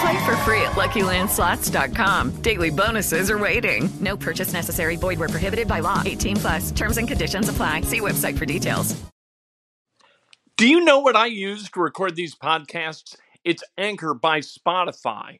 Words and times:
Play 0.00 0.24
for 0.26 0.36
free 0.38 0.62
at 0.62 0.72
LuckyLandSlots.com. 0.72 2.42
Daily 2.42 2.70
bonuses 2.70 3.30
are 3.30 3.38
waiting. 3.38 3.88
No 4.00 4.16
purchase 4.16 4.52
necessary. 4.52 4.96
Void 4.96 5.18
where 5.18 5.28
prohibited 5.28 5.66
by 5.66 5.80
law. 5.80 6.02
18 6.04 6.36
plus. 6.36 6.70
Terms 6.70 6.98
and 6.98 7.08
conditions 7.08 7.48
apply. 7.48 7.80
See 7.82 8.00
website 8.00 8.38
for 8.38 8.46
details. 8.46 8.94
Do 10.56 10.68
you 10.68 10.84
know 10.84 10.98
what 10.98 11.14
I 11.14 11.26
use 11.26 11.70
to 11.70 11.80
record 11.80 12.16
these 12.16 12.34
podcasts? 12.34 13.16
It's 13.44 13.62
Anchor 13.76 14.12
by 14.12 14.40
Spotify. 14.40 15.38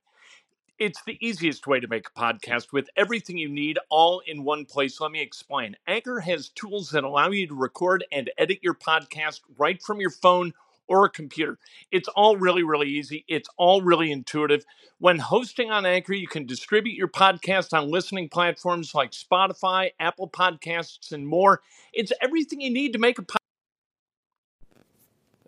It's 0.78 1.02
the 1.02 1.18
easiest 1.20 1.66
way 1.66 1.80
to 1.80 1.88
make 1.88 2.06
a 2.06 2.20
podcast 2.20 2.72
with 2.72 2.88
everything 2.96 3.36
you 3.36 3.48
need 3.48 3.80
all 3.90 4.22
in 4.28 4.44
one 4.44 4.64
place. 4.64 5.00
Let 5.00 5.10
me 5.10 5.20
explain. 5.20 5.74
Anchor 5.88 6.20
has 6.20 6.50
tools 6.50 6.90
that 6.90 7.02
allow 7.02 7.30
you 7.30 7.48
to 7.48 7.54
record 7.56 8.04
and 8.12 8.30
edit 8.38 8.60
your 8.62 8.74
podcast 8.74 9.40
right 9.56 9.82
from 9.82 10.00
your 10.00 10.10
phone 10.10 10.54
or 10.88 11.04
a 11.04 11.10
computer. 11.10 11.58
It's 11.92 12.08
all 12.08 12.36
really, 12.36 12.62
really 12.62 12.88
easy. 12.88 13.24
It's 13.28 13.48
all 13.56 13.82
really 13.82 14.10
intuitive. 14.10 14.64
When 14.98 15.18
hosting 15.18 15.70
on 15.70 15.86
Anchor, 15.86 16.14
you 16.14 16.26
can 16.26 16.46
distribute 16.46 16.96
your 16.96 17.08
podcast 17.08 17.72
on 17.72 17.90
listening 17.90 18.28
platforms 18.28 18.94
like 18.94 19.12
Spotify, 19.12 19.90
Apple 20.00 20.28
Podcasts, 20.28 21.12
and 21.12 21.26
more. 21.26 21.60
It's 21.92 22.12
everything 22.20 22.60
you 22.60 22.70
need 22.70 22.94
to 22.94 22.98
make 22.98 23.18
a 23.18 23.22
podcast. 23.22 23.36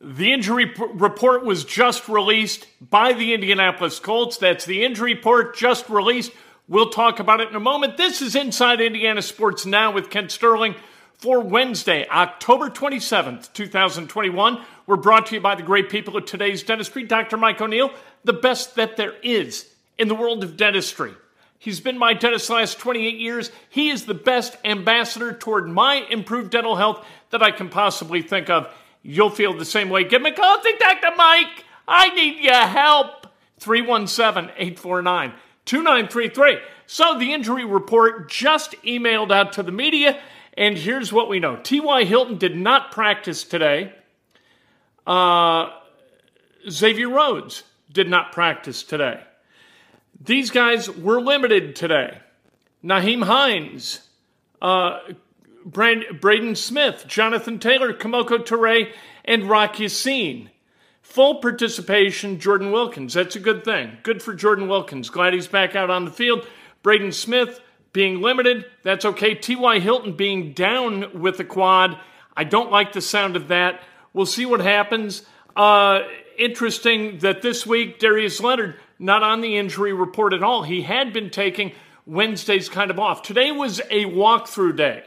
The 0.03 0.33
injury 0.33 0.67
p- 0.67 0.85
report 0.95 1.45
was 1.45 1.65
just 1.65 2.09
released 2.09 2.67
by 2.81 3.13
the 3.13 3.35
Indianapolis 3.35 3.99
Colts. 3.99 4.39
That's 4.39 4.65
the 4.65 4.83
injury 4.83 5.15
report 5.15 5.57
just 5.57 5.91
released. 5.91 6.33
We'll 6.69 6.91
talk 6.91 7.19
about 7.19 7.41
it 7.41 7.49
in 7.49 7.57
a 7.57 7.61
moment. 7.61 7.97
This 7.97 8.23
is 8.23 8.35
Inside 8.35 8.81
Indiana 8.81 9.21
Sports 9.21 9.67
Now 9.67 9.93
with 9.93 10.09
Kent 10.09 10.31
Sterling 10.31 10.75
for 11.21 11.41
Wednesday, 11.41 12.09
October 12.09 12.71
27th, 12.71 13.53
2021. 13.53 14.65
We're 14.87 14.97
brought 14.97 15.27
to 15.27 15.35
you 15.35 15.41
by 15.43 15.55
the 15.55 15.63
great 15.63 15.91
people 15.91 16.17
of 16.17 16.25
today's 16.25 16.63
dentistry, 16.63 17.05
Dr. 17.05 17.37
Mike 17.37 17.61
O'Neill, 17.61 17.93
the 18.25 18.33
best 18.33 18.77
that 18.77 18.97
there 18.97 19.13
is 19.23 19.69
in 19.99 20.09
the 20.09 20.15
world 20.15 20.43
of 20.43 20.57
dentistry. 20.57 21.13
He's 21.59 21.79
been 21.79 21.99
my 21.99 22.15
dentist 22.15 22.49
the 22.49 22.55
last 22.55 22.79
28 22.79 23.19
years. 23.19 23.51
He 23.69 23.91
is 23.91 24.07
the 24.07 24.15
best 24.15 24.57
ambassador 24.65 25.35
toward 25.35 25.69
my 25.69 26.07
improved 26.09 26.53
dental 26.53 26.77
health 26.77 27.05
that 27.29 27.43
I 27.43 27.51
can 27.51 27.69
possibly 27.69 28.23
think 28.23 28.49
of. 28.49 28.73
You'll 29.03 29.29
feel 29.29 29.53
the 29.53 29.67
same 29.67 29.91
way. 29.91 30.05
Give 30.05 30.23
me 30.23 30.31
a 30.31 30.35
call, 30.35 30.63
think 30.63 30.81
Dr. 30.81 31.15
Mike. 31.17 31.67
I 31.87 32.09
need 32.15 32.43
your 32.43 32.55
help. 32.55 33.27
317 33.59 34.55
849 34.57 35.35
2933. 35.67 36.59
So 36.87 37.19
the 37.19 37.35
injury 37.35 37.67
report 37.67 38.31
just 38.31 38.73
emailed 38.83 39.31
out 39.31 39.53
to 39.53 39.63
the 39.63 39.71
media, 39.71 40.19
and 40.55 40.77
here's 40.77 41.13
what 41.13 41.29
we 41.29 41.41
know 41.41 41.57
T.Y. 41.57 42.05
Hilton 42.05 42.39
did 42.39 42.57
not 42.57 42.93
practice 42.93 43.45
today. 43.45 43.93
Uh, 45.07 45.71
Xavier 46.69 47.09
Rhodes 47.09 47.63
did 47.93 48.09
not 48.09 48.33
practice 48.33 48.83
today. 48.83 49.23
These 50.23 50.51
guys 50.51 50.91
were 50.91 51.21
limited 51.21 51.75
today. 51.75 52.19
Nyheim 52.85 53.25
Hines, 53.25 54.09
uh, 54.61 54.99
Brand- 55.65 56.21
Braden 56.21 56.55
Smith, 56.57 57.05
Jonathan 57.07 57.59
Taylor, 57.59 57.93
Kemoko 57.93 58.39
Turay, 58.39 58.93
and 59.25 59.49
Rock 59.49 59.79
Ya-Sin. 59.81 60.51
Full 61.03 61.37
participation, 61.37 62.39
Jordan 62.39 62.71
Wilkins. 62.71 63.15
That's 63.15 63.37
a 63.37 63.41
good 63.41 63.65
thing. 63.65 63.99
Good 64.03 64.23
for 64.23 64.35
Jordan 64.35 64.69
Wilkins. 64.69 65.11
Glad 65.11 65.35
he's 65.35 65.49
back 65.49 65.75
out 65.75 65.91
on 65.91 66.05
the 66.05 66.11
field. 66.11 66.47
Braden 66.83 67.13
Smith 67.13 67.61
being 67.93 68.21
limited, 68.21 68.67
that's 68.83 69.05
okay. 69.05 69.35
T.Y. 69.35 69.81
Hilton 69.81 70.13
being 70.15 70.53
down 70.53 71.21
with 71.21 71.39
the 71.39 71.45
quad. 71.45 71.99
I 72.37 72.45
don't 72.45 72.71
like 72.71 72.93
the 72.93 73.01
sound 73.01 73.37
of 73.37 73.49
that. 73.49 73.83
We'll 74.13 74.27
see 74.27 74.47
what 74.47 74.61
happens. 74.61 75.23
Uh, 75.57 76.01
interesting 76.39 77.19
that 77.19 77.43
this 77.43 77.67
week, 77.67 77.99
Darius 77.99 78.41
Leonard 78.41 78.77
not 78.99 79.23
on 79.23 79.41
the 79.41 79.57
injury 79.57 79.93
report 79.93 80.33
at 80.33 80.43
all. 80.43 80.63
He 80.63 80.83
had 80.83 81.13
been 81.13 81.31
taking 81.31 81.73
Wednesdays 82.07 82.69
kind 82.69 82.91
of 82.91 82.99
off. 82.99 83.23
Today 83.23 83.51
was 83.51 83.81
a 83.91 84.05
walkthrough 84.05 84.77
day. 84.77 85.05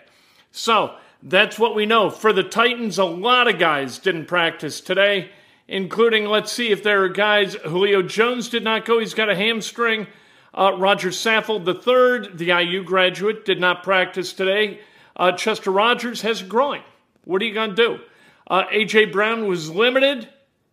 So 0.51 0.95
that's 1.21 1.59
what 1.59 1.75
we 1.75 1.85
know. 1.85 2.09
For 2.09 2.33
the 2.33 2.43
Titans, 2.43 2.97
a 2.97 3.05
lot 3.05 3.47
of 3.47 3.59
guys 3.59 3.99
didn't 3.99 4.25
practice 4.25 4.81
today, 4.81 5.29
including, 5.67 6.25
let's 6.25 6.51
see 6.51 6.71
if 6.71 6.83
there 6.83 7.03
are 7.03 7.09
guys. 7.09 7.55
Julio 7.55 8.01
Jones 8.01 8.49
did 8.49 8.63
not 8.63 8.85
go, 8.85 8.99
he's 8.99 9.13
got 9.13 9.29
a 9.29 9.35
hamstring. 9.35 10.07
Uh, 10.53 10.75
Rodger 10.77 11.09
Saffold 11.09 11.67
III, 11.67 12.35
the 12.35 12.51
IU 12.61 12.83
graduate, 12.83 13.45
did 13.45 13.59
not 13.59 13.83
practice 13.83 14.33
today. 14.33 14.79
Uh, 15.15 15.31
Chester 15.31 15.71
Rogers 15.71 16.21
has 16.21 16.41
a 16.41 16.45
groin. 16.45 16.81
What 17.25 17.41
are 17.41 17.45
you 17.45 17.53
going 17.53 17.71
to 17.71 17.75
do? 17.75 17.99
Uh, 18.47 18.65
A.J. 18.71 19.05
Brown 19.05 19.47
was 19.47 19.69
limited, 19.69 20.27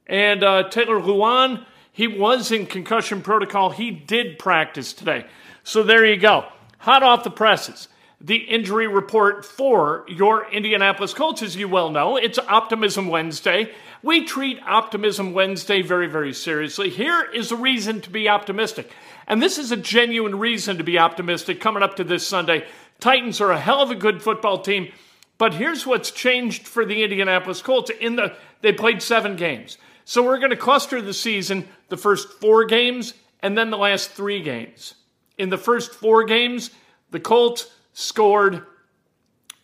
and 0.06 0.42
uh, 0.42 0.68
Taylor 0.68 1.00
Lewan, 1.00 1.64
he 1.92 2.06
was 2.06 2.50
in 2.50 2.66
concussion 2.66 3.22
protocol. 3.22 3.70
He 3.70 3.90
did 3.90 4.38
practice 4.38 4.92
today. 4.92 5.26
So 5.62 5.82
there 5.82 6.04
you 6.04 6.16
go. 6.16 6.46
Hot 6.78 7.02
off 7.02 7.24
the 7.24 7.30
presses 7.30 7.88
the 8.20 8.36
injury 8.36 8.86
report 8.86 9.44
for 9.44 10.04
your 10.06 10.50
Indianapolis 10.50 11.14
Colts. 11.14 11.42
As 11.42 11.56
you 11.56 11.68
well 11.68 11.90
know, 11.90 12.16
it's 12.16 12.38
Optimism 12.38 13.08
Wednesday. 13.08 13.72
We 14.02 14.24
treat 14.24 14.60
Optimism 14.62 15.32
Wednesday 15.32 15.82
very, 15.82 16.06
very 16.06 16.34
seriously. 16.34 16.90
Here 16.90 17.22
is 17.22 17.50
a 17.50 17.56
reason 17.56 18.00
to 18.02 18.10
be 18.10 18.28
optimistic. 18.28 18.90
And 19.26 19.40
this 19.40 19.58
is 19.58 19.72
a 19.72 19.76
genuine 19.76 20.38
reason 20.38 20.76
to 20.78 20.84
be 20.84 20.98
optimistic 20.98 21.60
coming 21.60 21.82
up 21.82 21.96
to 21.96 22.04
this 22.04 22.26
Sunday. 22.26 22.66
Titans 22.98 23.40
are 23.40 23.52
a 23.52 23.60
hell 23.60 23.80
of 23.80 23.90
a 23.90 23.94
good 23.94 24.22
football 24.22 24.60
team. 24.60 24.92
But 25.38 25.54
here's 25.54 25.86
what's 25.86 26.10
changed 26.10 26.68
for 26.68 26.84
the 26.84 27.02
Indianapolis 27.02 27.62
Colts. 27.62 27.90
In 28.00 28.16
the 28.16 28.36
they 28.60 28.72
played 28.72 29.00
seven 29.00 29.36
games. 29.36 29.78
So 30.04 30.22
we're 30.22 30.38
going 30.38 30.50
to 30.50 30.56
cluster 30.56 31.00
the 31.00 31.14
season, 31.14 31.66
the 31.88 31.96
first 31.96 32.28
four 32.40 32.64
games, 32.66 33.14
and 33.42 33.56
then 33.56 33.70
the 33.70 33.78
last 33.78 34.10
three 34.10 34.42
games. 34.42 34.94
In 35.38 35.48
the 35.48 35.56
first 35.56 35.94
four 35.94 36.24
games, 36.24 36.70
the 37.10 37.20
Colts 37.20 37.70
scored 37.92 38.64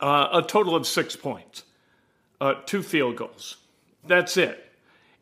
uh, 0.01 0.29
a 0.33 0.43
total 0.43 0.77
of 0.77 0.87
six 0.87 1.17
points, 1.17 1.65
uh, 2.41 2.55
two 2.67 2.83
field 2.83 3.17
goals. 3.17 3.57
That's 4.07 4.37
it. 4.37 4.63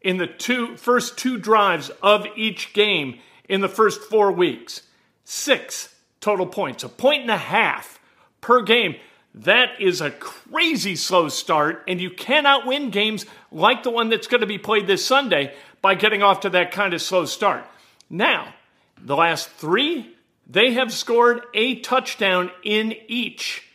In 0.00 0.18
the 0.18 0.26
two 0.26 0.76
first 0.76 1.16
two 1.16 1.38
drives 1.38 1.90
of 2.02 2.26
each 2.36 2.72
game 2.72 3.18
in 3.48 3.60
the 3.60 3.68
first 3.68 4.02
four 4.02 4.32
weeks, 4.32 4.82
six 5.24 5.94
total 6.20 6.46
points, 6.46 6.84
a 6.84 6.88
point 6.88 7.22
and 7.22 7.30
a 7.30 7.36
half 7.36 7.98
per 8.40 8.62
game. 8.62 8.96
That 9.34 9.80
is 9.80 10.00
a 10.00 10.12
crazy 10.12 10.94
slow 10.94 11.28
start, 11.28 11.82
and 11.88 12.00
you 12.00 12.10
cannot 12.10 12.66
win 12.66 12.90
games 12.90 13.26
like 13.50 13.82
the 13.82 13.90
one 13.90 14.08
that's 14.08 14.28
going 14.28 14.42
to 14.42 14.46
be 14.46 14.58
played 14.58 14.86
this 14.86 15.04
Sunday 15.04 15.54
by 15.82 15.96
getting 15.96 16.22
off 16.22 16.40
to 16.40 16.50
that 16.50 16.70
kind 16.70 16.94
of 16.94 17.02
slow 17.02 17.24
start. 17.24 17.66
Now, 18.08 18.54
the 18.96 19.16
last 19.16 19.50
three 19.50 20.13
they 20.46 20.72
have 20.72 20.92
scored 20.92 21.42
a 21.54 21.80
touchdown 21.80 22.50
in 22.62 22.94
each 23.08 23.66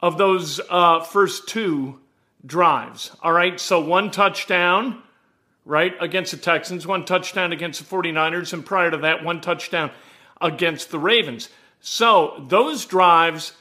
of 0.00 0.18
those 0.18 0.60
uh, 0.70 1.00
first 1.00 1.48
two 1.48 1.98
drives. 2.44 3.14
All 3.22 3.32
right, 3.32 3.58
so 3.58 3.80
one 3.80 4.10
touchdown, 4.10 5.02
right, 5.64 5.94
against 6.00 6.32
the 6.32 6.36
Texans, 6.36 6.86
one 6.86 7.04
touchdown 7.04 7.52
against 7.52 7.88
the 7.88 7.96
49ers, 7.96 8.52
and 8.52 8.64
prior 8.64 8.90
to 8.90 8.96
that, 8.98 9.24
one 9.24 9.40
touchdown 9.40 9.90
against 10.40 10.90
the 10.90 10.98
Ravens. 10.98 11.48
So 11.80 12.44
those 12.48 12.84
drives 12.84 13.52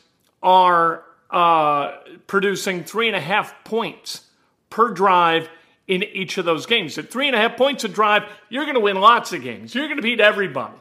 are 0.41 1.03
uh, 1.29 1.97
producing 2.27 2.83
three 2.83 3.07
and 3.07 3.15
a 3.15 3.21
half 3.21 3.63
points 3.63 4.25
per 4.69 4.91
drive 4.91 5.49
in 5.87 6.03
each 6.03 6.37
of 6.37 6.45
those 6.45 6.65
games. 6.65 6.97
At 6.97 7.11
three 7.11 7.27
and 7.27 7.35
a 7.35 7.39
half 7.39 7.57
points 7.57 7.83
a 7.83 7.87
drive, 7.87 8.23
you're 8.49 8.65
going 8.65 8.75
to 8.75 8.81
win 8.81 8.99
lots 8.99 9.33
of 9.33 9.41
games. 9.41 9.75
You're 9.75 9.87
going 9.87 9.97
to 9.97 10.03
beat 10.03 10.19
everybody. 10.19 10.75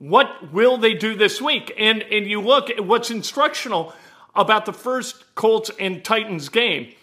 What 0.00 0.50
will 0.50 0.78
they 0.78 0.94
do 0.94 1.14
this 1.14 1.42
week? 1.42 1.74
And 1.78 2.02
and 2.02 2.26
you 2.26 2.40
look 2.40 2.70
at 2.70 2.86
what's 2.86 3.10
instructional 3.10 3.92
about 4.34 4.64
the 4.64 4.72
first 4.72 5.34
Colts 5.34 5.70
and 5.78 6.02
Titans 6.02 6.48
game 6.48 6.94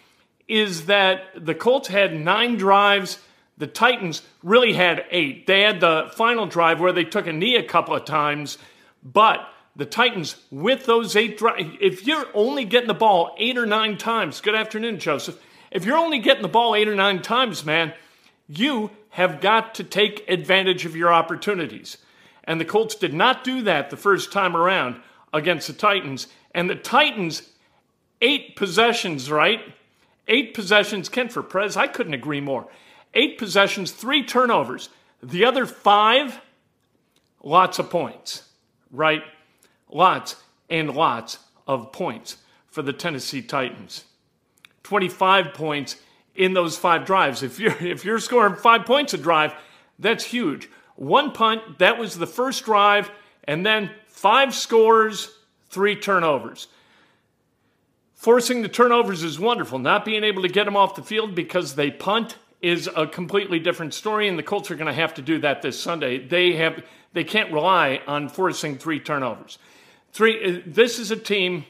is 0.48 0.86
that 0.86 1.20
the 1.36 1.54
Colts 1.54 1.86
had 1.86 2.12
nine 2.12 2.56
drives. 2.56 3.20
The 3.56 3.68
Titans 3.68 4.22
really 4.42 4.72
had 4.72 5.04
eight. 5.12 5.46
They 5.46 5.60
had 5.60 5.78
the 5.78 6.10
final 6.16 6.46
drive 6.46 6.80
where 6.80 6.92
they 6.92 7.04
took 7.04 7.28
a 7.28 7.32
knee 7.32 7.54
a 7.54 7.62
couple 7.62 7.94
of 7.94 8.04
times, 8.04 8.58
but 9.04 9.46
the 9.76 9.86
Titans, 9.86 10.34
with 10.50 10.86
those 10.86 11.14
eight 11.14 11.38
drives, 11.38 11.70
if 11.80 12.04
you're 12.04 12.26
only 12.34 12.64
getting 12.64 12.88
the 12.88 12.94
ball 12.94 13.32
eight 13.38 13.56
or 13.56 13.66
nine 13.66 13.96
times, 13.96 14.40
good 14.40 14.56
afternoon, 14.56 14.98
Joseph. 14.98 15.40
If 15.70 15.84
you're 15.84 15.98
only 15.98 16.18
getting 16.18 16.42
the 16.42 16.48
ball 16.48 16.74
eight 16.74 16.88
or 16.88 16.96
nine 16.96 17.22
times, 17.22 17.64
man, 17.64 17.92
you 18.48 18.90
have 19.10 19.40
got 19.40 19.76
to 19.76 19.84
take 19.84 20.28
advantage 20.28 20.84
of 20.84 20.96
your 20.96 21.12
opportunities. 21.12 21.98
And 22.48 22.58
the 22.58 22.64
Colts 22.64 22.94
did 22.94 23.12
not 23.12 23.44
do 23.44 23.60
that 23.62 23.90
the 23.90 23.96
first 23.96 24.32
time 24.32 24.56
around 24.56 25.02
against 25.34 25.66
the 25.66 25.74
Titans. 25.74 26.28
And 26.54 26.68
the 26.68 26.74
Titans, 26.74 27.50
eight 28.22 28.56
possessions, 28.56 29.30
right? 29.30 29.60
Eight 30.26 30.54
possessions. 30.54 31.10
Ken 31.10 31.28
for 31.28 31.42
Prez, 31.42 31.76
I 31.76 31.86
couldn't 31.86 32.14
agree 32.14 32.40
more. 32.40 32.66
Eight 33.12 33.36
possessions, 33.36 33.92
three 33.92 34.24
turnovers. 34.24 34.88
The 35.22 35.44
other 35.44 35.66
five, 35.66 36.40
lots 37.42 37.78
of 37.78 37.90
points, 37.90 38.48
right? 38.90 39.22
Lots 39.90 40.36
and 40.70 40.94
lots 40.94 41.38
of 41.66 41.92
points 41.92 42.38
for 42.66 42.80
the 42.80 42.94
Tennessee 42.94 43.42
Titans. 43.42 44.06
25 44.84 45.52
points 45.52 45.96
in 46.34 46.54
those 46.54 46.78
five 46.78 47.04
drives. 47.04 47.42
If 47.42 47.60
you're 47.60 47.76
if 47.82 48.06
you're 48.06 48.18
scoring 48.18 48.56
five 48.56 48.86
points 48.86 49.12
a 49.12 49.18
drive, 49.18 49.52
that's 49.98 50.24
huge. 50.24 50.70
One 50.98 51.30
punt, 51.30 51.78
that 51.78 51.96
was 51.96 52.18
the 52.18 52.26
first 52.26 52.64
drive, 52.64 53.08
and 53.44 53.64
then 53.64 53.92
five 54.08 54.52
scores, 54.52 55.30
three 55.70 55.94
turnovers. 55.94 56.66
Forcing 58.14 58.62
the 58.62 58.68
turnovers 58.68 59.22
is 59.22 59.38
wonderful. 59.38 59.78
Not 59.78 60.04
being 60.04 60.24
able 60.24 60.42
to 60.42 60.48
get 60.48 60.64
them 60.64 60.76
off 60.76 60.96
the 60.96 61.04
field 61.04 61.36
because 61.36 61.76
they 61.76 61.92
punt 61.92 62.36
is 62.60 62.90
a 62.96 63.06
completely 63.06 63.60
different 63.60 63.94
story, 63.94 64.26
and 64.26 64.36
the 64.36 64.42
Colts 64.42 64.72
are 64.72 64.74
going 64.74 64.88
to 64.88 64.92
have 64.92 65.14
to 65.14 65.22
do 65.22 65.38
that 65.38 65.62
this 65.62 65.80
Sunday. 65.80 66.18
They 66.18 66.54
have 66.54 66.82
they 67.12 67.22
can't 67.22 67.52
rely 67.52 68.00
on 68.08 68.28
forcing 68.28 68.76
three 68.76 68.98
turnovers. 68.98 69.58
Three. 70.12 70.56
Uh, 70.56 70.62
this 70.66 70.98
is 70.98 71.12
a 71.12 71.16
team 71.16 71.64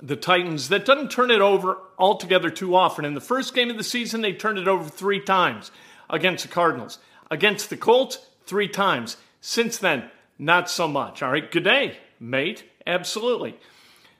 the 0.00 0.14
Titans 0.14 0.68
that 0.68 0.84
doesn't 0.84 1.10
turn 1.10 1.32
it 1.32 1.40
over 1.40 1.78
altogether 1.98 2.50
too 2.50 2.76
often. 2.76 3.04
In 3.04 3.14
the 3.14 3.20
first 3.20 3.54
game 3.56 3.70
of 3.70 3.76
the 3.76 3.82
season, 3.82 4.20
they 4.20 4.34
turned 4.34 4.58
it 4.58 4.68
over 4.68 4.88
three 4.88 5.20
times 5.20 5.72
against 6.08 6.44
the 6.44 6.48
Cardinals. 6.48 7.00
Against 7.28 7.70
the 7.70 7.76
Colts, 7.76 8.20
three 8.46 8.68
times. 8.68 9.16
Since 9.40 9.78
then, 9.78 10.10
not 10.38 10.70
so 10.70 10.88
much. 10.88 11.22
All 11.22 11.30
right, 11.30 11.50
good 11.50 11.64
day, 11.64 11.98
mate. 12.18 12.64
Absolutely. 12.86 13.58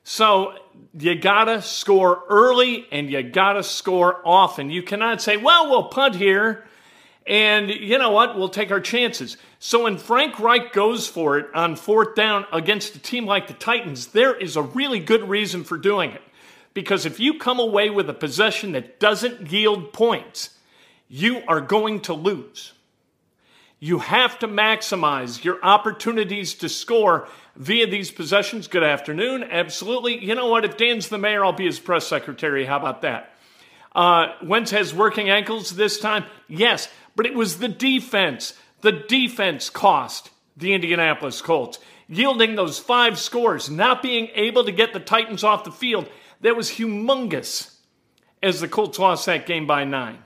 So 0.04 0.54
you 0.96 1.16
gotta 1.16 1.62
score 1.62 2.22
early 2.28 2.86
and 2.92 3.10
you 3.10 3.22
gotta 3.22 3.62
score 3.62 4.20
often. 4.24 4.70
You 4.70 4.82
cannot 4.82 5.20
say, 5.20 5.36
well, 5.36 5.68
we'll 5.68 5.88
punt 5.88 6.14
here 6.14 6.64
and 7.26 7.70
you 7.70 7.98
know 7.98 8.10
what? 8.10 8.36
We'll 8.38 8.48
take 8.48 8.70
our 8.70 8.80
chances. 8.80 9.36
So 9.58 9.84
when 9.84 9.98
Frank 9.98 10.38
Reich 10.38 10.72
goes 10.72 11.08
for 11.08 11.38
it 11.38 11.46
on 11.54 11.74
fourth 11.74 12.14
down 12.14 12.46
against 12.52 12.94
a 12.94 13.00
team 13.00 13.26
like 13.26 13.48
the 13.48 13.54
Titans, 13.54 14.08
there 14.08 14.34
is 14.36 14.56
a 14.56 14.62
really 14.62 15.00
good 15.00 15.28
reason 15.28 15.64
for 15.64 15.76
doing 15.76 16.12
it. 16.12 16.22
Because 16.72 17.04
if 17.04 17.18
you 17.18 17.38
come 17.38 17.58
away 17.58 17.90
with 17.90 18.08
a 18.08 18.14
possession 18.14 18.72
that 18.72 19.00
doesn't 19.00 19.50
yield 19.50 19.92
points, 19.92 20.50
you 21.08 21.42
are 21.48 21.60
going 21.60 22.00
to 22.02 22.14
lose. 22.14 22.74
You 23.78 23.98
have 23.98 24.38
to 24.38 24.48
maximize 24.48 25.44
your 25.44 25.62
opportunities 25.62 26.54
to 26.54 26.68
score 26.68 27.28
via 27.56 27.86
these 27.86 28.10
possessions. 28.10 28.68
Good 28.68 28.82
afternoon. 28.82 29.44
Absolutely. 29.44 30.24
You 30.24 30.34
know 30.34 30.46
what? 30.46 30.64
If 30.64 30.78
Dan's 30.78 31.08
the 31.08 31.18
mayor, 31.18 31.44
I'll 31.44 31.52
be 31.52 31.66
his 31.66 31.78
press 31.78 32.06
secretary. 32.06 32.64
How 32.64 32.78
about 32.78 33.02
that? 33.02 33.34
Uh, 33.94 34.28
Wentz 34.42 34.70
has 34.70 34.94
working 34.94 35.28
ankles 35.28 35.76
this 35.76 35.98
time. 35.98 36.24
Yes, 36.48 36.88
but 37.16 37.26
it 37.26 37.34
was 37.34 37.58
the 37.58 37.68
defense. 37.68 38.54
The 38.80 38.92
defense 38.92 39.68
cost 39.70 40.30
the 40.56 40.72
Indianapolis 40.72 41.42
Colts, 41.42 41.78
yielding 42.08 42.54
those 42.54 42.78
five 42.78 43.18
scores, 43.18 43.68
not 43.68 44.02
being 44.02 44.28
able 44.34 44.64
to 44.64 44.72
get 44.72 44.92
the 44.94 45.00
Titans 45.00 45.44
off 45.44 45.64
the 45.64 45.72
field. 45.72 46.08
That 46.40 46.56
was 46.56 46.70
humongous 46.70 47.76
as 48.42 48.60
the 48.60 48.68
Colts 48.68 48.98
lost 48.98 49.26
that 49.26 49.46
game 49.46 49.66
by 49.66 49.84
nine. 49.84 50.18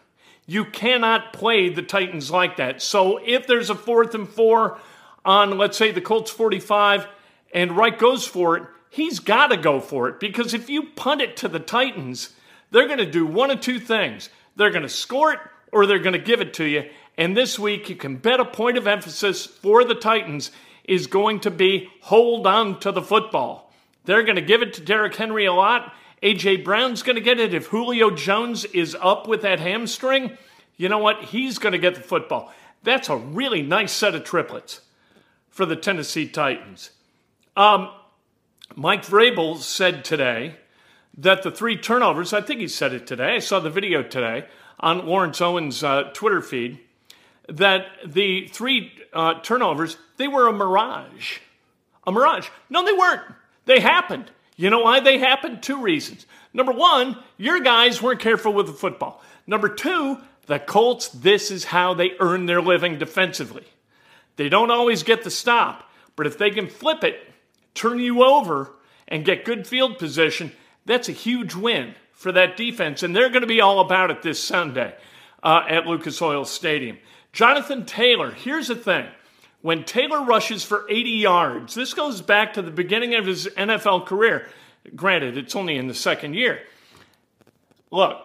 You 0.50 0.64
cannot 0.64 1.32
play 1.32 1.68
the 1.68 1.80
Titans 1.80 2.28
like 2.28 2.56
that. 2.56 2.82
So 2.82 3.20
if 3.24 3.46
there's 3.46 3.70
a 3.70 3.74
fourth 3.76 4.16
and 4.16 4.28
four 4.28 4.80
on, 5.24 5.56
let's 5.56 5.78
say, 5.78 5.92
the 5.92 6.00
Colts 6.00 6.32
45, 6.32 7.06
and 7.54 7.76
Reich 7.76 8.00
goes 8.00 8.26
for 8.26 8.56
it, 8.56 8.64
he's 8.88 9.20
got 9.20 9.52
to 9.52 9.56
go 9.56 9.78
for 9.78 10.08
it 10.08 10.18
because 10.18 10.52
if 10.52 10.68
you 10.68 10.90
punt 10.96 11.20
it 11.20 11.36
to 11.36 11.46
the 11.46 11.60
Titans, 11.60 12.30
they're 12.72 12.88
going 12.88 12.98
to 12.98 13.08
do 13.08 13.24
one 13.24 13.52
of 13.52 13.60
two 13.60 13.78
things. 13.78 14.28
They're 14.56 14.72
going 14.72 14.82
to 14.82 14.88
score 14.88 15.34
it 15.34 15.38
or 15.70 15.86
they're 15.86 16.00
going 16.00 16.14
to 16.14 16.18
give 16.18 16.40
it 16.40 16.52
to 16.54 16.64
you. 16.64 16.90
And 17.16 17.36
this 17.36 17.56
week, 17.56 17.88
you 17.88 17.94
can 17.94 18.16
bet 18.16 18.40
a 18.40 18.44
point 18.44 18.76
of 18.76 18.88
emphasis 18.88 19.46
for 19.46 19.84
the 19.84 19.94
Titans 19.94 20.50
is 20.82 21.06
going 21.06 21.38
to 21.42 21.52
be 21.52 21.88
hold 22.00 22.48
on 22.48 22.80
to 22.80 22.90
the 22.90 23.02
football. 23.02 23.72
They're 24.04 24.24
going 24.24 24.34
to 24.34 24.42
give 24.42 24.62
it 24.62 24.72
to 24.74 24.80
Derrick 24.80 25.14
Henry 25.14 25.46
a 25.46 25.52
lot. 25.52 25.94
A.J. 26.22 26.58
Brown's 26.58 27.02
going 27.02 27.16
to 27.16 27.22
get 27.22 27.40
it. 27.40 27.54
If 27.54 27.66
Julio 27.66 28.10
Jones 28.10 28.64
is 28.66 28.96
up 29.00 29.26
with 29.26 29.42
that 29.42 29.60
hamstring, 29.60 30.36
you 30.76 30.88
know 30.88 30.98
what? 30.98 31.24
He's 31.24 31.58
going 31.58 31.72
to 31.72 31.78
get 31.78 31.94
the 31.94 32.02
football. 32.02 32.52
That's 32.82 33.08
a 33.08 33.16
really 33.16 33.62
nice 33.62 33.92
set 33.92 34.14
of 34.14 34.24
triplets 34.24 34.80
for 35.48 35.66
the 35.66 35.76
Tennessee 35.76 36.28
Titans. 36.28 36.90
Um, 37.56 37.90
Mike 38.74 39.04
Vrabel 39.04 39.58
said 39.58 40.04
today 40.04 40.56
that 41.16 41.42
the 41.42 41.50
three 41.50 41.76
turnovers, 41.76 42.32
I 42.32 42.40
think 42.40 42.60
he 42.60 42.68
said 42.68 42.92
it 42.92 43.06
today, 43.06 43.36
I 43.36 43.38
saw 43.40 43.60
the 43.60 43.70
video 43.70 44.02
today, 44.02 44.46
on 44.78 45.06
Lawrence 45.06 45.40
Owens' 45.40 45.84
uh, 45.84 46.04
Twitter 46.14 46.40
feed 46.40 46.80
that 47.48 47.86
the 48.06 48.46
three 48.48 48.92
uh, 49.12 49.34
turnovers, 49.40 49.96
they 50.16 50.28
were 50.28 50.46
a 50.46 50.52
mirage. 50.52 51.38
A 52.06 52.12
mirage. 52.12 52.48
No, 52.68 52.84
they 52.84 52.92
weren't. 52.92 53.22
They 53.66 53.80
happened. 53.80 54.30
You 54.60 54.68
know 54.68 54.80
why 54.80 55.00
they 55.00 55.16
happened? 55.16 55.62
Two 55.62 55.80
reasons. 55.80 56.26
Number 56.52 56.72
one, 56.72 57.16
your 57.38 57.60
guys 57.60 58.02
weren't 58.02 58.20
careful 58.20 58.52
with 58.52 58.66
the 58.66 58.74
football. 58.74 59.22
Number 59.46 59.70
two, 59.70 60.18
the 60.44 60.58
Colts, 60.58 61.08
this 61.08 61.50
is 61.50 61.64
how 61.64 61.94
they 61.94 62.10
earn 62.20 62.44
their 62.44 62.60
living 62.60 62.98
defensively. 62.98 63.64
They 64.36 64.50
don't 64.50 64.70
always 64.70 65.02
get 65.02 65.24
the 65.24 65.30
stop, 65.30 65.90
but 66.14 66.26
if 66.26 66.36
they 66.36 66.50
can 66.50 66.66
flip 66.66 67.04
it, 67.04 67.32
turn 67.72 68.00
you 68.00 68.22
over, 68.22 68.72
and 69.08 69.24
get 69.24 69.46
good 69.46 69.66
field 69.66 69.98
position, 69.98 70.52
that's 70.84 71.08
a 71.08 71.12
huge 71.12 71.54
win 71.54 71.94
for 72.12 72.30
that 72.30 72.58
defense, 72.58 73.02
and 73.02 73.16
they're 73.16 73.30
going 73.30 73.40
to 73.40 73.46
be 73.46 73.62
all 73.62 73.80
about 73.80 74.10
it 74.10 74.20
this 74.20 74.44
Sunday 74.44 74.94
uh, 75.42 75.64
at 75.70 75.86
Lucas 75.86 76.20
Oil 76.20 76.44
Stadium. 76.44 76.98
Jonathan 77.32 77.86
Taylor, 77.86 78.30
here's 78.30 78.68
the 78.68 78.76
thing. 78.76 79.06
When 79.62 79.84
Taylor 79.84 80.24
rushes 80.24 80.64
for 80.64 80.86
80 80.88 81.10
yards, 81.10 81.74
this 81.74 81.92
goes 81.92 82.22
back 82.22 82.54
to 82.54 82.62
the 82.62 82.70
beginning 82.70 83.14
of 83.14 83.26
his 83.26 83.46
NFL 83.46 84.06
career. 84.06 84.46
Granted, 84.96 85.36
it's 85.36 85.54
only 85.54 85.76
in 85.76 85.86
the 85.86 85.94
second 85.94 86.34
year. 86.34 86.60
Look, 87.90 88.18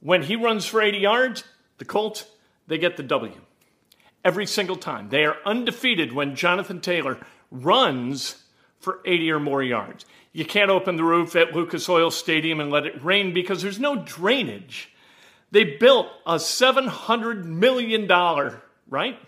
when 0.00 0.22
he 0.22 0.34
runs 0.36 0.66
for 0.66 0.82
80 0.82 0.98
yards, 0.98 1.44
the 1.78 1.84
Colts, 1.84 2.26
they 2.66 2.78
get 2.78 2.96
the 2.96 3.02
W. 3.04 3.34
Every 4.24 4.46
single 4.46 4.76
time. 4.76 5.08
They 5.08 5.24
are 5.24 5.36
undefeated 5.46 6.12
when 6.12 6.34
Jonathan 6.34 6.80
Taylor 6.80 7.18
runs 7.50 8.42
for 8.80 9.00
80 9.04 9.30
or 9.30 9.40
more 9.40 9.62
yards. 9.62 10.04
You 10.32 10.44
can't 10.44 10.70
open 10.70 10.96
the 10.96 11.04
roof 11.04 11.36
at 11.36 11.54
Lucas 11.54 11.88
Oil 11.88 12.10
Stadium 12.10 12.60
and 12.60 12.70
let 12.70 12.86
it 12.86 13.02
rain 13.04 13.32
because 13.32 13.62
there's 13.62 13.80
no 13.80 13.96
drainage. 13.96 14.92
They 15.50 15.64
built 15.64 16.06
a 16.26 16.36
$700 16.36 17.44
million, 17.44 18.06
right, 18.88 19.18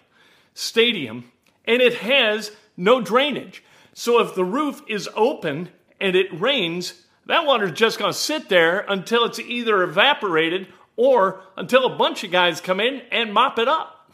stadium, 0.55 1.31
and 1.65 1.81
it 1.81 1.95
has 1.95 2.53
no 2.77 3.01
drainage. 3.01 3.63
So 3.95 4.21
if 4.21 4.35
the 4.35 4.45
roof 4.45 4.83
is 4.89 5.09
open 5.15 5.69
and 6.01 6.17
it 6.17 6.41
rains, 6.41 7.03
that 7.27 7.47
water's 7.47 7.73
just 7.73 7.99
going 7.99 8.13
to 8.13 8.19
sit 8.19 8.49
there 8.49 8.85
until 8.89 9.25
it's 9.25 9.39
either 9.39 9.83
evaporated 9.83 10.69
or 10.97 11.43
until 11.57 11.87
a 11.87 11.97
bunch 11.97 12.25
of 12.25 12.31
guys 12.31 12.61
come 12.61 12.81
in 12.81 13.03
and 13.11 13.33
mop 13.33 13.59
it 13.59 13.69
up. 13.69 14.11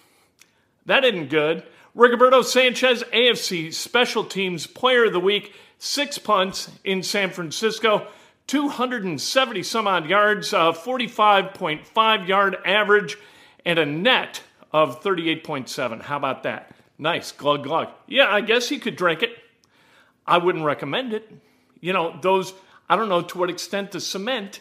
That 0.87 1.05
isn't 1.05 1.31
good. 1.31 1.65
Rigoberto 1.97 2.45
Sanchez, 2.45 3.03
AFC 3.13 3.73
Special 3.73 4.25
Teams 4.25 4.67
Player 4.67 5.07
of 5.07 5.13
the 5.13 5.21
Week, 5.21 5.53
six 5.79 6.19
punts 6.19 6.71
in 6.85 7.03
San 7.03 7.31
Francisco, 7.31 8.07
270 8.47 9.63
some 9.63 9.87
odd 9.87 10.07
yards, 10.07 10.55
uh, 10.55 10.73
45.5 10.73 12.29
yard 12.29 12.57
average, 12.65 13.19
and 13.65 13.79
a 13.79 13.87
net 13.87 14.43
of 14.73 15.03
38.7. 15.03 16.03
How 16.03 16.17
about 16.17 16.43
that? 16.43 16.73
Nice, 16.99 17.33
glug 17.33 17.65
glug. 17.65 17.89
Yeah, 18.07 18.27
I 18.29 18.41
guess 18.41 18.71
you 18.71 18.81
could 18.81 18.97
drink 18.97 19.23
it. 19.23 19.31
I 20.27 20.39
wouldn't 20.39 20.65
recommend 20.65 21.13
it. 21.13 21.31
You 21.81 21.93
know, 21.93 22.19
those, 22.21 22.53
I 22.89 22.97
don't 22.97 23.09
know 23.09 23.23
to 23.23 23.39
what 23.39 23.51
extent 23.51 23.93
the 23.93 24.01
cement 24.01 24.61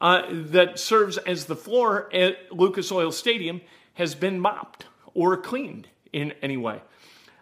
uh, 0.00 0.22
that 0.30 0.78
serves 0.78 1.18
as 1.18 1.44
the 1.44 1.56
floor 1.56 2.08
at 2.14 2.52
Lucas 2.52 2.90
Oil 2.90 3.12
Stadium 3.12 3.60
has 3.94 4.14
been 4.14 4.40
mopped 4.40 4.86
or 5.14 5.36
cleaned 5.36 5.88
in 6.12 6.32
any 6.42 6.56
way. 6.56 6.80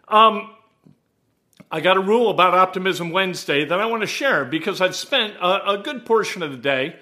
Um, 0.07 0.51
I 1.71 1.81
got 1.81 1.97
a 1.97 2.01
rule 2.01 2.29
about 2.29 2.53
Optimism 2.53 3.09
Wednesday 3.11 3.65
that 3.65 3.79
I 3.79 3.85
want 3.87 4.01
to 4.01 4.07
share 4.07 4.45
because 4.45 4.81
I've 4.81 4.95
spent 4.95 5.35
a, 5.37 5.71
a 5.71 5.77
good 5.79 6.05
portion 6.05 6.43
of 6.43 6.51
the 6.51 6.57
day 6.57 6.95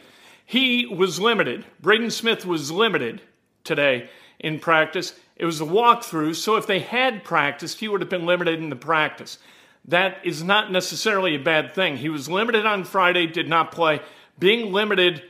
He 0.45 0.85
was 0.85 1.19
limited. 1.19 1.65
Braden 1.79 2.11
Smith 2.11 2.45
was 2.45 2.71
limited 2.71 3.21
today 3.63 4.09
in 4.39 4.59
practice. 4.59 5.13
It 5.35 5.45
was 5.45 5.61
a 5.61 5.65
walkthrough, 5.65 6.35
so 6.35 6.55
if 6.55 6.67
they 6.67 6.79
had 6.79 7.23
practiced, 7.23 7.79
he 7.79 7.87
would 7.87 8.01
have 8.01 8.09
been 8.09 8.25
limited 8.25 8.59
in 8.59 8.69
the 8.69 8.75
practice. 8.75 9.39
That 9.85 10.17
is 10.23 10.43
not 10.43 10.71
necessarily 10.71 11.35
a 11.35 11.39
bad 11.39 11.73
thing. 11.73 11.97
He 11.97 12.09
was 12.09 12.29
limited 12.29 12.65
on 12.65 12.83
Friday, 12.83 13.27
did 13.27 13.49
not 13.49 13.71
play. 13.71 13.99
Being 14.39 14.71
limited 14.71 15.23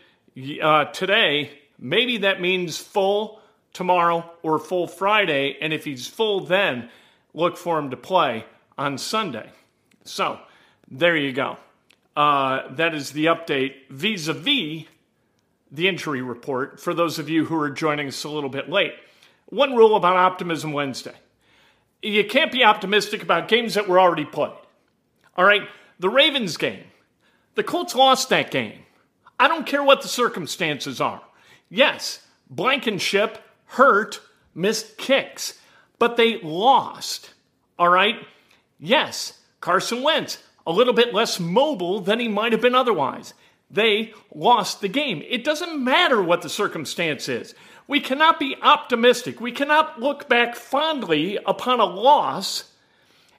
uh, 0.62 0.86
today, 0.86 1.52
maybe 1.80 2.18
that 2.18 2.42
means 2.42 2.78
full 2.78 3.42
tomorrow 3.72 4.30
or 4.44 4.60
full 4.60 4.88
Friday, 4.88 5.58
and 5.60 5.74
if 5.74 5.86
he's 5.86 6.08
full 6.08 6.42
then, 6.42 6.90
look 7.34 7.58
for 7.58 7.80
him 7.80 7.90
to 7.90 7.98
play 7.98 8.46
on 8.78 8.98
Sunday. 8.98 9.50
So, 10.04 10.40
there 10.90 11.16
you 11.16 11.32
go. 11.32 11.58
Uh, 12.16 12.74
that 12.76 12.94
is 12.94 13.12
the 13.12 13.26
update 13.26 13.90
vis 13.90 14.28
a 14.28 14.34
vis 14.34 14.86
the 15.74 15.90
injury 15.90 16.22
report 16.22 16.80
for 16.80 16.94
those 16.94 17.20
of 17.20 17.30
you 17.30 17.44
who 17.46 17.60
are 17.60 17.70
joining 17.70 18.08
us 18.08 18.24
a 18.24 18.30
little 18.30 18.50
bit 18.50 18.70
late. 18.70 18.94
One 19.48 19.76
rule 19.76 19.98
about 19.98 20.16
Optimism 20.16 20.72
Wednesday 20.72 21.16
you 22.04 22.26
can't 22.26 22.52
be 22.52 22.64
optimistic 22.64 23.24
about 23.24 23.48
games 23.48 23.74
that 23.74 23.88
were 23.88 24.00
already 24.00 24.26
played. 24.26 24.52
All 25.38 25.46
right, 25.46 25.64
the 26.00 26.10
Ravens 26.10 26.58
game, 26.58 26.84
the 27.56 27.64
Colts 27.64 27.96
lost 27.96 28.30
that 28.30 28.52
game. 28.52 28.80
I 29.40 29.48
don't 29.48 29.66
care 29.66 29.84
what 29.84 30.02
the 30.02 30.08
circumstances 30.08 31.02
are. 31.02 31.22
Yes, 31.70 32.20
Blankenship 32.50 33.40
hurt, 33.66 34.20
missed 34.54 34.98
kicks, 34.98 35.60
but 35.98 36.18
they 36.18 36.40
lost. 36.42 37.34
All 37.80 37.90
right? 37.90 38.16
Yes, 38.80 39.40
Carson 39.60 40.04
Wentz, 40.04 40.44
a 40.68 40.72
little 40.72 40.94
bit 40.94 41.14
less 41.14 41.40
mobile 41.40 42.00
than 42.02 42.20
he 42.20 42.28
might 42.28 42.52
have 42.52 42.62
been 42.62 42.76
otherwise. 42.76 43.34
They 43.74 44.14
lost 44.34 44.82
the 44.82 44.88
game. 44.88 45.24
It 45.28 45.44
doesn't 45.44 45.84
matter 45.84 46.22
what 46.22 46.44
the 46.44 46.50
circumstance 46.50 47.28
is. 47.28 47.56
We 47.88 48.00
cannot 48.00 48.40
be 48.40 48.56
optimistic. 48.62 49.42
We 49.42 49.52
cannot 49.52 50.00
look 50.00 50.30
back 50.30 50.56
fondly 50.56 51.40
upon 51.46 51.80
a 51.80 51.86
loss 51.86 52.66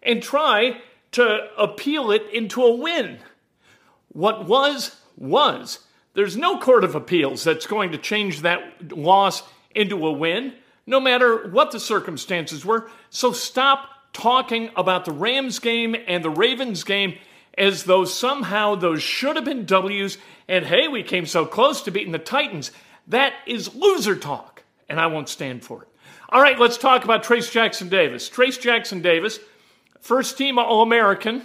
and 0.02 0.20
try 0.20 0.80
to 1.12 1.48
appeal 1.56 2.10
it 2.10 2.24
into 2.32 2.62
a 2.64 2.74
win. 2.74 3.18
What 4.08 4.46
was, 4.46 4.96
was. 5.16 5.78
There's 6.14 6.36
no 6.36 6.58
court 6.58 6.82
of 6.82 6.96
appeals 6.96 7.44
that's 7.44 7.66
going 7.66 7.92
to 7.92 7.98
change 7.98 8.40
that 8.40 8.92
loss 8.92 9.44
into 9.74 10.04
a 10.06 10.12
win, 10.12 10.54
no 10.84 10.98
matter 10.98 11.48
what 11.48 11.70
the 11.70 11.80
circumstances 11.80 12.64
were. 12.64 12.90
So 13.10 13.32
stop 13.32 13.88
talking 14.12 14.70
about 14.76 15.04
the 15.04 15.12
Rams 15.12 15.60
game 15.60 15.94
and 16.06 16.24
the 16.24 16.30
Ravens 16.30 16.82
game 16.82 17.18
as 17.56 17.84
though 17.84 18.04
somehow 18.04 18.74
those 18.74 19.02
should 19.02 19.36
have 19.36 19.44
been 19.44 19.64
W's 19.64 20.18
and 20.48 20.64
hey, 20.64 20.88
we 20.88 21.02
came 21.02 21.26
so 21.26 21.46
close 21.46 21.82
to 21.82 21.90
beating 21.90 22.12
the 22.12 22.18
Titans. 22.18 22.70
That 23.08 23.32
is 23.46 23.74
loser 23.74 24.16
talk, 24.16 24.62
and 24.88 25.00
I 25.00 25.06
won't 25.06 25.28
stand 25.28 25.64
for 25.64 25.82
it. 25.82 25.88
All 26.28 26.40
right, 26.40 26.58
let's 26.58 26.78
talk 26.78 27.04
about 27.04 27.22
Trace 27.22 27.50
Jackson 27.50 27.88
Davis. 27.88 28.28
Trace 28.28 28.58
Jackson 28.58 29.02
Davis, 29.02 29.38
first 30.00 30.36
team 30.36 30.58
All 30.58 30.82
American, 30.82 31.42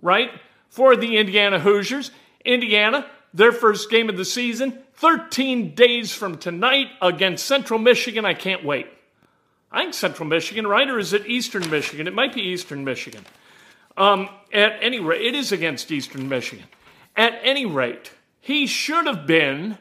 right, 0.00 0.30
for 0.68 0.96
the 0.96 1.16
Indiana 1.16 1.58
Hoosiers. 1.58 2.10
Indiana, 2.44 3.06
their 3.32 3.52
first 3.52 3.90
game 3.90 4.08
of 4.08 4.16
the 4.16 4.24
season, 4.24 4.78
13 4.94 5.74
days 5.74 6.14
from 6.14 6.36
tonight 6.36 6.88
against 7.00 7.46
Central 7.46 7.80
Michigan. 7.80 8.24
I 8.24 8.34
can't 8.34 8.64
wait. 8.64 8.86
I 9.72 9.82
think 9.82 9.94
Central 9.94 10.28
Michigan, 10.28 10.66
right? 10.66 10.88
Or 10.88 10.98
is 10.98 11.12
it 11.12 11.26
Eastern 11.26 11.68
Michigan? 11.70 12.06
It 12.06 12.14
might 12.14 12.34
be 12.34 12.42
Eastern 12.42 12.84
Michigan. 12.84 13.24
Um, 13.96 14.28
at 14.52 14.78
any 14.80 15.00
rate, 15.00 15.22
it 15.22 15.34
is 15.34 15.52
against 15.52 15.90
Eastern 15.90 16.28
Michigan. 16.28 16.66
At 17.16 17.38
any 17.42 17.64
rate, 17.64 18.12
he 18.40 18.66
should 18.66 19.06
have 19.06 19.26
been 19.26 19.78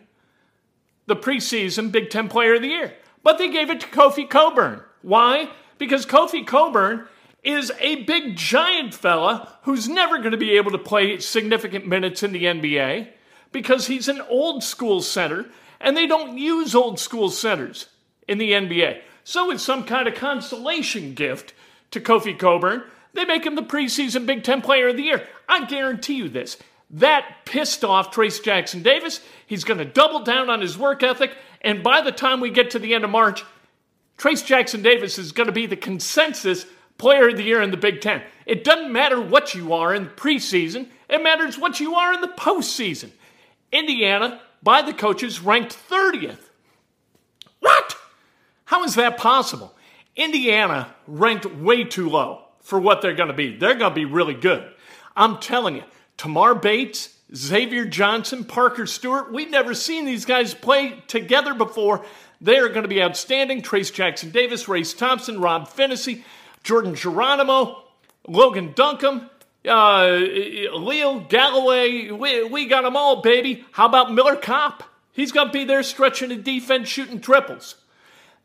the 1.06 1.16
preseason 1.16 1.92
Big 1.92 2.10
Ten 2.10 2.30
Player 2.30 2.56
of 2.56 2.62
the 2.62 2.68
Year. 2.70 2.94
But 3.24 3.38
they 3.38 3.50
gave 3.50 3.70
it 3.70 3.80
to 3.82 3.88
Kofi 3.88 4.30
Cockburn. 4.30 4.82
Why? 5.02 5.50
Because 5.78 6.06
Kofi 6.06 6.46
Cockburn 6.46 7.08
is 7.44 7.72
a 7.80 8.04
big 8.04 8.36
giant 8.36 8.94
fella 8.94 9.58
who's 9.64 9.90
never 9.90 10.20
going 10.20 10.32
to 10.32 10.38
be 10.38 10.56
able 10.56 10.72
to 10.72 10.78
play 10.78 11.20
significant 11.20 11.88
minutes 11.88 12.24
in 12.24 12.32
the 12.32 12.46
NBA 12.46 13.10
because 13.52 13.88
he's 13.88 14.08
an 14.08 14.22
old 14.30 14.64
school 14.64 15.02
center 15.02 15.46
and 15.82 15.96
they 15.98 16.08
don't 16.08 16.38
use 16.38 16.74
old 16.74 17.00
school 17.00 17.30
centers 17.30 17.88
in 18.28 18.38
the 18.38 18.52
NBA. 18.52 19.02
So 19.26 19.52
it's 19.52 19.64
some 19.64 19.84
kind 19.84 20.08
of 20.08 20.16
consolation 20.16 21.14
gift 21.14 21.54
to 21.92 22.00
Kofi 22.00 22.38
Cockburn. 22.38 22.84
They 23.14 23.26
make 23.26 23.46
him 23.46 23.56
the 23.56 23.64
preseason 23.64 24.26
Big 24.26 24.44
Ten 24.44 24.62
Player 24.62 24.90
of 24.90 24.98
the 24.98 25.04
Year. 25.04 25.28
I 25.48 25.66
guarantee 25.66 26.16
you 26.16 26.30
this. 26.30 26.58
That 26.90 27.46
pissed 27.46 27.84
off 27.84 28.12
Trace 28.12 28.40
Jackson 28.40 28.84
Davis. 28.84 29.22
He's 29.48 29.64
going 29.64 29.80
to 29.80 29.86
double 29.86 30.24
down 30.24 30.50
on 30.50 30.62
his 30.62 30.78
work 30.78 31.04
ethic. 31.04 31.36
And 31.62 31.84
by 31.84 32.02
the 32.02 32.12
time 32.12 32.40
we 32.40 32.50
get 32.50 32.72
to 32.72 32.80
the 32.80 32.94
end 32.94 33.04
of 33.04 33.10
March, 33.10 33.44
Trace 34.18 34.42
Jackson 34.42 34.82
Davis 34.82 35.18
is 35.18 35.32
going 35.32 35.48
to 35.48 35.54
be 35.54 35.66
the 35.66 35.76
consensus 35.76 36.66
player 36.98 37.30
of 37.30 37.38
the 37.38 37.44
year 37.44 37.62
in 37.62 37.72
the 37.72 37.78
Big 37.78 38.02
Ten. 38.02 38.22
It 38.46 38.64
doesn't 38.64 38.92
matter 38.92 39.20
what 39.20 39.56
you 39.56 39.74
are 39.74 39.94
in 39.94 40.06
the 40.06 40.10
preseason, 40.10 40.88
it 41.10 41.24
matters 41.24 41.58
what 41.58 41.80
you 41.80 41.96
are 41.96 42.14
in 42.14 42.22
the 42.22 42.28
postseason. 42.28 43.12
Indiana, 43.72 44.40
by 44.62 44.82
the 44.82 44.94
coaches, 44.94 45.42
ranked 45.42 45.76
30th. 45.90 46.50
What? 47.60 47.96
How 48.66 48.84
is 48.84 48.96
that 48.96 49.18
possible? 49.18 49.76
Indiana 50.16 50.94
ranked 51.08 51.46
way 51.46 51.84
too 51.84 52.10
low 52.10 52.43
for 52.64 52.80
what 52.80 53.02
they're 53.02 53.14
going 53.14 53.28
to 53.28 53.36
be. 53.36 53.56
They're 53.56 53.76
going 53.76 53.92
to 53.92 53.96
be 53.96 54.06
really 54.06 54.34
good. 54.34 54.68
I'm 55.16 55.38
telling 55.38 55.76
you, 55.76 55.84
Tamar 56.18 56.56
Bates, 56.56 57.16
Xavier 57.36 57.86
Johnson, 57.86 58.46
Parker 58.46 58.88
Stewart. 58.88 59.32
We've 59.32 59.50
never 59.50 59.74
seen 59.74 60.06
these 60.06 60.26
guys 60.26 60.54
play 60.54 61.04
together 61.08 61.54
before. 61.54 62.04
They 62.42 62.58
are 62.58 62.70
going 62.70 62.84
to 62.84 62.90
be 62.90 63.02
outstanding. 63.02 63.62
Trace 63.62 63.92
Jackson 63.92 64.32
Davis, 64.32 64.68
Race 64.68 64.94
Thompson, 64.94 65.40
Rob 65.40 65.68
Phinisee, 65.68 66.24
Jordan 66.64 66.96
Geronimo, 66.96 67.84
Logan 68.28 68.74
Duncombe, 68.76 69.30
uh, 69.68 70.08
Leo 70.74 71.20
Galloway. 71.20 72.12
We, 72.12 72.44
we 72.44 72.66
got 72.68 72.84
them 72.84 72.98
all, 72.98 73.22
baby. 73.22 73.66
How 73.72 73.86
about 73.86 74.14
Miller 74.14 74.36
Kopp? 74.36 74.84
He's 75.12 75.32
going 75.32 75.48
to 75.48 75.54
be 75.54 75.64
there 75.64 75.84
stretching 75.84 76.30
the 76.30 76.36
defense, 76.36 76.90
shooting 76.90 77.22
triples. 77.22 77.76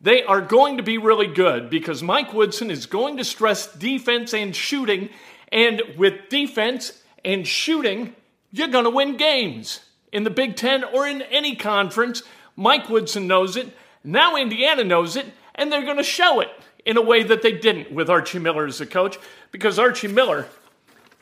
They 0.00 0.23
are 0.23 0.40
going 0.40 0.76
to 0.76 0.83
be 0.83 0.97
really 0.99 1.26
good 1.26 1.71
because 1.71 2.02
Mike 2.02 2.33
Woodson 2.33 2.71
is 2.71 2.87
going 2.87 3.17
to 3.17 3.25
stress 3.25 3.73
defense 3.75 4.33
and 4.33 4.55
shooting. 4.55 5.09
And 5.50 5.83
with 5.97 6.28
defense 6.28 7.02
and 7.25 7.47
shooting, 7.47 8.14
you're 8.52 8.69
going 8.69 8.85
to 8.85 8.90
win 8.90 9.17
games 9.17 9.81
in 10.12 10.25
the 10.25 10.31
Big 10.31 10.57
Ten 10.57 10.85
or 10.85 11.07
in 11.07 11.23
any 11.23 11.57
conference. 11.57 12.23
Mike 12.55 12.88
Woodson 12.88 13.26
knows 13.26 13.57
it. 13.57 13.76
Now 14.05 14.37
Indiana 14.37 14.85
knows 14.85 15.17
it, 15.17 15.26
and 15.55 15.71
they're 15.71 15.85
going 15.85 15.97
to 15.97 16.02
show 16.02 16.40
it 16.40 16.49
in 16.87 16.97
a 16.97 17.02
way 17.02 17.23
that 17.23 17.43
they 17.43 17.52
didn't 17.52 17.93
with 17.93 18.09
Archie 18.09 18.38
Miller 18.38 18.67
as 18.67 18.81
a 18.81 18.87
coach, 18.87 19.19
because 19.50 19.78
Archie 19.78 20.09
Miller, 20.09 20.47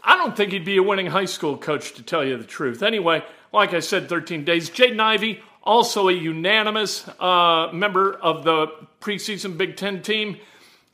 I 0.04 0.16
don't 0.16 0.36
think 0.36 0.52
he'd 0.52 0.64
be 0.64 0.76
a 0.76 0.82
winning 0.82 1.06
high 1.06 1.24
school 1.24 1.56
coach, 1.56 1.94
to 1.94 2.02
tell 2.02 2.24
you 2.24 2.36
the 2.36 2.44
truth. 2.44 2.82
Anyway, 2.82 3.24
like 3.52 3.74
I 3.74 3.80
said, 3.80 4.08
13 4.08 4.44
days. 4.44 4.70
Jaden 4.70 5.00
Ivey, 5.00 5.40
also 5.66 6.08
a 6.08 6.12
unanimous 6.12 7.06
uh, 7.20 7.68
member 7.72 8.14
of 8.14 8.44
the 8.44 8.68
preseason 9.00 9.58
Big 9.58 9.76
Ten 9.76 10.00
team. 10.00 10.38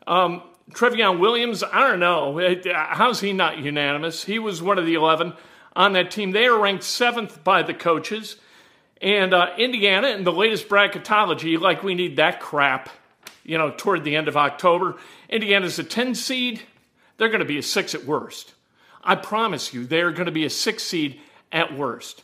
Um, 0.07 0.43
Trevion 0.71 1.19
Williams, 1.19 1.63
I 1.63 1.87
don't 1.87 2.01
know. 2.01 2.57
How's 2.73 3.21
he 3.21 3.33
not 3.33 3.59
unanimous? 3.59 4.25
He 4.25 4.39
was 4.39 4.63
one 4.63 4.79
of 4.79 4.87
the 4.87 4.95
11 4.95 5.35
on 5.77 5.93
that 5.93 6.11
team. 6.11 6.33
They 6.33 6.47
are 6.47 6.59
ranked 6.59 6.85
seventh 6.85 7.45
by 7.45 7.63
the 7.63 7.75
coaches. 7.75 8.37
And 9.01 9.35
uh, 9.35 9.51
Indiana, 9.59 10.09
in 10.09 10.25
the 10.25 10.33
latest 10.33 10.69
bracketology, 10.69 11.61
like 11.61 11.83
we 11.83 11.95
need 11.95 12.17
that 12.17 12.41
crap, 12.41 12.89
you 13.45 13.59
know, 13.59 13.75
toward 13.77 14.05
the 14.05 14.17
end 14.17 14.29
of 14.29 14.37
October. 14.37 14.97
Indiana's 15.29 15.79
a 15.79 15.85
10 15.85 16.15
seed. 16.15 16.63
They're 17.19 17.29
going 17.29 17.41
to 17.41 17.45
be 17.45 17.59
a 17.59 17.63
six 17.63 17.95
at 17.95 18.05
worst. 18.05 18.55
I 19.05 19.17
promise 19.17 19.75
you, 19.75 19.85
they're 19.85 20.13
going 20.13 20.27
to 20.27 20.33
be 20.33 20.45
a 20.45 20.51
six 20.51 20.85
seed 20.85 21.21
at 21.51 21.77
worst. 21.77 22.23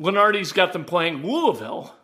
Lunardi's 0.00 0.52
got 0.52 0.72
them 0.72 0.84
playing 0.84 1.26
Louisville 1.26 1.94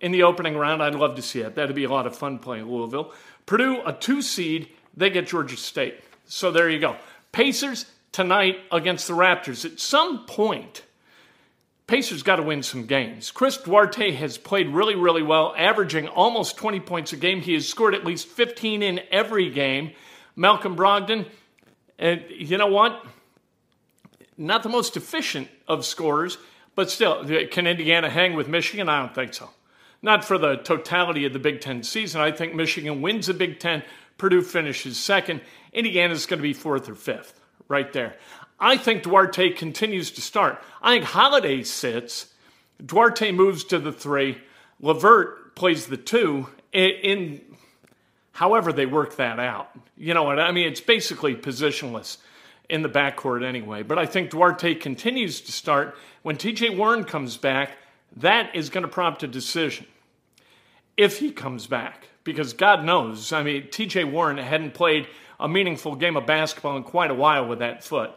in 0.00 0.12
the 0.12 0.22
opening 0.22 0.56
round. 0.56 0.82
I'd 0.82 0.94
love 0.94 1.16
to 1.16 1.22
see 1.22 1.40
it. 1.40 1.54
That'd 1.54 1.76
be 1.76 1.84
a 1.84 1.90
lot 1.90 2.06
of 2.06 2.16
fun 2.16 2.38
playing 2.38 2.66
Louisville. 2.66 3.12
Purdue, 3.46 3.82
a 3.84 3.92
two 3.92 4.22
seed 4.22 4.68
they 4.96 5.10
get 5.10 5.26
Georgia 5.26 5.56
State. 5.56 6.00
So 6.26 6.50
there 6.50 6.68
you 6.68 6.78
go. 6.78 6.96
Pacers 7.32 7.86
tonight 8.12 8.58
against 8.72 9.06
the 9.06 9.14
Raptors. 9.14 9.64
At 9.64 9.80
some 9.80 10.26
point, 10.26 10.82
Pacers 11.86 12.22
got 12.22 12.36
to 12.36 12.42
win 12.42 12.62
some 12.62 12.86
games. 12.86 13.30
Chris 13.30 13.56
Duarte 13.56 14.12
has 14.12 14.38
played 14.38 14.68
really, 14.68 14.94
really 14.94 15.22
well, 15.22 15.54
averaging 15.56 16.06
almost 16.08 16.56
20 16.56 16.80
points 16.80 17.12
a 17.12 17.16
game. 17.16 17.40
He 17.40 17.54
has 17.54 17.68
scored 17.68 17.94
at 17.94 18.04
least 18.04 18.28
15 18.28 18.82
in 18.82 19.00
every 19.10 19.50
game. 19.50 19.92
Malcolm 20.36 20.76
Brogdon, 20.76 21.26
and 21.98 22.22
you 22.30 22.58
know 22.58 22.68
what? 22.68 23.04
Not 24.36 24.62
the 24.62 24.68
most 24.68 24.96
efficient 24.96 25.48
of 25.66 25.84
scorers, 25.84 26.38
but 26.80 26.90
still, 26.90 27.26
can 27.50 27.66
Indiana 27.66 28.08
hang 28.08 28.32
with 28.32 28.48
Michigan? 28.48 28.88
I 28.88 29.00
don't 29.00 29.14
think 29.14 29.34
so. 29.34 29.50
Not 30.00 30.24
for 30.24 30.38
the 30.38 30.56
totality 30.56 31.26
of 31.26 31.34
the 31.34 31.38
Big 31.38 31.60
Ten 31.60 31.82
season. 31.82 32.22
I 32.22 32.32
think 32.32 32.54
Michigan 32.54 33.02
wins 33.02 33.26
the 33.26 33.34
Big 33.34 33.60
Ten 33.60 33.82
Purdue 34.16 34.40
finishes 34.40 34.98
second. 34.98 35.42
Indiana's 35.74 36.24
going 36.24 36.38
to 36.38 36.42
be 36.42 36.54
fourth 36.54 36.88
or 36.88 36.94
fifth, 36.94 37.38
right 37.68 37.92
there. 37.92 38.16
I 38.58 38.78
think 38.78 39.02
Duarte 39.02 39.50
continues 39.50 40.10
to 40.12 40.22
start. 40.22 40.62
I 40.80 40.94
think 40.94 41.04
Holiday 41.04 41.64
sits 41.64 42.32
Duarte 42.82 43.30
moves 43.30 43.64
to 43.64 43.78
the 43.78 43.92
three. 43.92 44.38
LeVert 44.80 45.54
plays 45.56 45.86
the 45.86 45.98
two. 45.98 46.46
In, 46.72 46.90
in 47.02 47.40
however 48.32 48.72
they 48.72 48.86
work 48.86 49.16
that 49.16 49.38
out, 49.38 49.68
you 49.98 50.14
know 50.14 50.22
what 50.22 50.38
I 50.38 50.50
mean? 50.50 50.66
It's 50.66 50.80
basically 50.80 51.34
positionless 51.34 52.16
in 52.70 52.82
the 52.82 52.88
backcourt 52.88 53.44
anyway. 53.44 53.82
But 53.82 53.98
I 53.98 54.06
think 54.06 54.30
Duarte 54.30 54.74
continues 54.76 55.40
to 55.42 55.52
start. 55.52 55.96
When 56.22 56.36
TJ 56.36 56.76
Warren 56.76 57.04
comes 57.04 57.36
back, 57.36 57.72
that 58.16 58.54
is 58.54 58.70
going 58.70 58.82
to 58.82 58.88
prompt 58.88 59.22
a 59.22 59.28
decision 59.28 59.86
if 60.96 61.18
he 61.18 61.32
comes 61.32 61.66
back. 61.66 62.08
Because 62.22 62.52
God 62.52 62.84
knows, 62.84 63.32
I 63.32 63.42
mean, 63.42 63.64
TJ 63.64 64.10
Warren 64.10 64.36
hadn't 64.36 64.74
played 64.74 65.08
a 65.38 65.48
meaningful 65.48 65.96
game 65.96 66.16
of 66.16 66.26
basketball 66.26 66.76
in 66.76 66.82
quite 66.82 67.10
a 67.10 67.14
while 67.14 67.46
with 67.46 67.60
that 67.60 67.82
foot. 67.82 68.10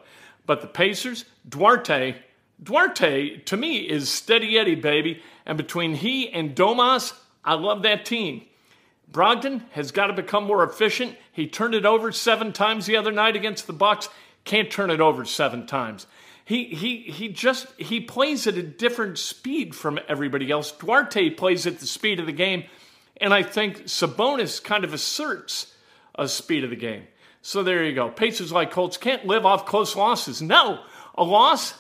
But 0.46 0.62
the 0.62 0.68
Pacers, 0.68 1.26
Duarte, 1.48 2.16
Duarte 2.62 3.38
to 3.38 3.58
me 3.58 3.78
is 3.78 4.10
steady 4.10 4.58
Eddie, 4.58 4.76
baby. 4.76 5.22
And 5.46 5.58
between 5.58 5.96
he 5.96 6.30
and 6.30 6.56
Domas, 6.56 7.14
I 7.44 7.54
love 7.54 7.82
that 7.84 8.06
team. 8.06 8.46
Brogdon 9.12 9.62
has 9.72 9.92
got 9.92 10.08
to 10.08 10.14
become 10.14 10.46
more 10.46 10.64
efficient. 10.64 11.16
He 11.32 11.48
turned 11.48 11.76
it 11.76 11.86
over 11.86 12.12
seven 12.12 12.52
times 12.52 12.86
the 12.86 12.98
other 12.98 13.12
night 13.12 13.36
against 13.36 13.68
the 13.68 13.74
Bucks. 13.74 14.10
Can't 14.46 14.70
turn 14.70 14.90
it 14.90 15.02
over 15.02 15.26
seven 15.26 15.66
times. 15.66 16.08
He 16.46 16.66
he 16.66 16.98
he 17.04 17.30
just 17.30 17.68
he 17.80 18.02
plays 18.02 18.48
at 18.48 18.56
a 18.56 18.64
different 18.64 19.18
speed 19.18 19.76
from 19.76 20.00
everybody 20.10 20.52
else. 20.52 20.72
Duarte 20.72 21.30
plays 21.30 21.66
at 21.66 21.80
the 21.80 21.88
speed 21.88 22.20
of 22.20 22.26
the 22.26 22.34
game, 22.34 22.66
and 23.18 23.34
I 23.34 23.44
think 23.44 23.84
Sabonis 23.84 24.62
kind 24.62 24.84
of 24.84 24.94
asserts 24.94 25.74
a 26.16 26.28
speed 26.28 26.64
of 26.64 26.70
the 26.70 26.76
game. 26.76 27.04
So 27.42 27.64
there 27.64 27.84
you 27.84 27.94
go. 27.94 28.10
Pacers 28.10 28.52
like 28.52 28.72
Colts 28.72 28.98
can't 28.98 29.26
live 29.26 29.46
off 29.46 29.66
close 29.66 29.96
losses. 29.96 30.42
No, 30.42 30.82
a 31.16 31.24
loss 31.24 31.74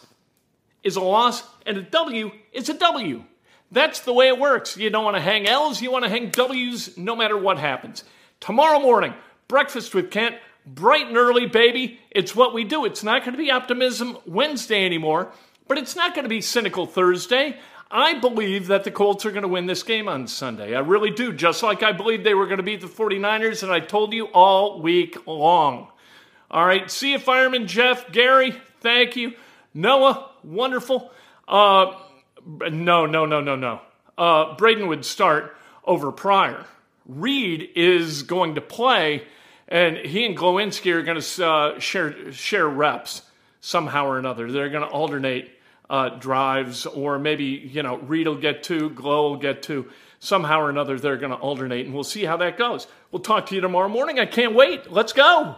is 0.82 0.96
a 0.96 1.02
loss, 1.02 1.44
and 1.66 1.78
a 1.78 1.82
W 1.82 2.32
is 2.54 2.70
a 2.70 2.74
W. 2.74 3.24
That's 3.72 4.02
the 4.02 4.14
way 4.14 4.28
it 4.28 4.40
works. 4.40 4.78
You 4.78 4.90
don't 4.90 5.04
want 5.04 5.18
to 5.18 5.22
hang 5.22 5.48
L's, 5.48 5.82
you 5.82 5.92
want 5.92 6.04
to 6.04 6.10
hang 6.10 6.30
W's 6.30 6.98
no 6.98 7.16
matter 7.16 7.38
what 7.38 7.58
happens. 7.58 8.04
Tomorrow 8.40 8.80
morning, 8.80 9.14
breakfast 9.48 9.96
with 9.96 10.12
Kent 10.12 10.36
bright 10.66 11.08
and 11.08 11.18
early, 11.18 11.46
baby. 11.46 12.00
It's 12.12 12.36
what 12.36 12.54
we 12.54 12.64
do. 12.64 12.86
It's 12.86 13.04
not 13.04 13.22
going 13.22 13.34
to 13.34 13.38
be 13.38 13.52
Optimism 13.52 14.18
Wednesday 14.26 14.86
anymore, 14.86 15.32
but 15.68 15.78
it's 15.78 15.96
not 15.96 16.14
going 16.14 16.24
to 16.24 16.30
be 16.30 16.42
Cynical 16.42 16.86
Thursday. 16.86 17.58
I 17.92 18.16
believe 18.16 18.68
that 18.68 18.84
the 18.84 18.92
Colts 18.92 19.26
are 19.26 19.32
going 19.32 19.44
to 19.44 19.48
win 19.48 19.68
this 19.68 19.84
game 19.84 20.08
on 20.08 20.28
Sunday. 20.28 20.76
I 20.76 20.80
really 20.80 21.12
do, 21.12 21.32
just 21.32 21.62
like 21.62 21.84
I 21.84 21.92
believe 21.92 22.24
they 22.24 22.34
were 22.34 22.48
going 22.48 22.58
to 22.58 22.64
beat 22.64 22.82
the 22.82 22.88
49ers, 22.88 23.62
and 23.62 23.72
I 23.72 23.80
told 23.80 24.14
you 24.14 24.26
all 24.26 24.82
week 24.82 25.28
long. 25.28 25.90
All 26.50 26.66
right, 26.66 26.90
see 26.90 27.12
you, 27.12 27.20
Fireman 27.20 27.68
Jeff, 27.68 28.12
Gary, 28.12 28.56
thank 28.82 29.16
you. 29.16 29.34
Noah, 29.76 30.32
wonderful. 30.44 31.12
Uh, 31.48 31.94
no, 32.46 33.06
no, 33.06 33.26
no, 33.26 33.42
no, 33.42 33.56
no. 33.56 33.82
Uh, 34.18 34.56
Braden 34.56 34.88
would 34.88 35.06
start 35.06 35.56
over 35.86 36.12
Pryor. 36.12 36.66
Reed 37.06 37.70
is 37.76 38.24
going 38.24 38.56
to 38.56 38.62
play 38.62 39.24
and 39.68 39.98
he 39.98 40.26
and 40.26 40.38
Glowinski 40.38 40.94
are 40.94 41.02
going 41.02 41.20
to 41.20 41.46
uh, 41.46 41.80
share 41.80 42.32
share 42.32 42.68
reps 42.68 43.22
somehow 43.62 44.06
or 44.06 44.20
another. 44.20 44.52
They're 44.52 44.70
going 44.70 44.84
to 44.84 44.90
alternate 44.90 45.52
uh, 45.90 46.10
drives, 46.10 46.86
or 46.86 47.20
maybe 47.20 47.46
you 47.46 47.84
know 47.84 47.98
Reed 47.98 48.28
will 48.28 48.36
get 48.36 48.64
two, 48.64 48.90
Glow 48.92 49.30
will 49.30 49.38
get 49.38 49.64
two. 49.64 49.90
Somehow 50.20 50.62
or 50.62 50.70
another, 50.70 50.98
they're 50.98 51.18
going 51.18 51.34
to 51.34 51.38
alternate, 51.38 51.86
and 51.86 51.94
we'll 51.94 52.06
see 52.06 52.24
how 52.24 52.38
that 52.38 52.58
goes. 52.58 52.88
We'll 53.12 53.22
talk 53.22 53.48
to 53.48 53.56
you 53.56 53.62
tomorrow 53.62 53.90
morning. 53.90 54.20
I 54.20 54.26
can't 54.26 54.56
wait. 54.56 54.90
Let's 54.90 55.12
go. 55.12 55.58